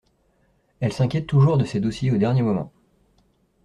Elle 0.79 0.93
s'inquiète 0.93 1.27
toujours 1.27 1.59
de 1.59 1.63
ses 1.63 1.79
dossiers 1.79 2.09
au 2.09 2.17
dernier 2.17 2.41
moment. 2.41 2.73